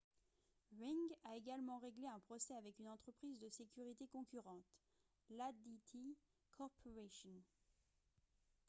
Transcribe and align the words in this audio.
ring 0.79 1.11
a 1.29 1.35
également 1.37 1.77
réglé 1.77 2.07
un 2.07 2.17
procès 2.21 2.55
avec 2.55 2.79
une 2.79 2.87
entreprise 2.89 3.39
de 3.39 3.47
sécurité 3.49 4.07
concurrente 4.07 4.65
l'adt 5.29 5.53
corporation 6.49 7.39